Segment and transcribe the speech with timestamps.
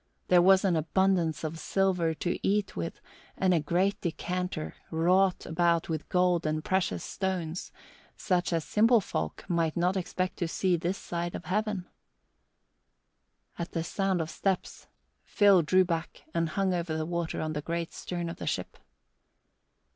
[0.29, 2.99] There was an abundance of silver to eat with
[3.37, 7.71] and a great decanter, wrought about with gold and precious stones,
[8.17, 11.85] such as simple folk might not expect to see this side of Heaven.
[13.59, 14.87] At the sound of steps,
[15.23, 18.77] Phil drew back and hung over the water on the great stern of the ship.